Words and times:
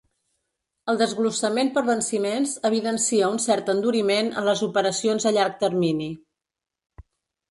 El 0.91 0.95
desglossament 1.01 1.67
per 1.75 1.81
venciments 1.89 2.53
evidencia 2.69 3.29
un 3.35 3.37
cert 3.45 3.69
enduriment 3.75 4.33
en 4.41 4.47
les 4.49 4.63
operacions 4.69 5.27
a 5.31 5.35
llarg 5.39 5.61
termini. 5.65 6.09